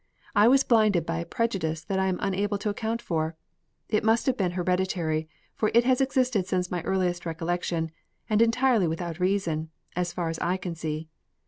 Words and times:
I 0.35 0.47
was 0.47 0.63
blinded 0.63 1.05
by 1.05 1.19
a 1.19 1.25
prejudice 1.27 1.83
that 1.83 1.99
I 1.99 2.07
am 2.07 2.17
unable 2.23 2.57
to 2.57 2.69
account 2.71 3.03
for. 3.03 3.35
It 3.87 4.03
must 4.03 4.25
have 4.25 4.35
been 4.35 4.53
hereditary, 4.53 5.29
for 5.53 5.69
it 5.75 5.83
has 5.83 6.01
existed 6.01 6.47
since 6.47 6.71
my 6.71 6.81
earliest 6.81 7.23
recollection, 7.23 7.91
and 8.27 8.41
entirely 8.41 8.87
without 8.87 9.19
reason, 9.19 9.69
as 9.95 10.11
far 10.11 10.29
as 10.29 10.39
I 10.39 10.57
can 10.57 10.73
see. 10.73 11.07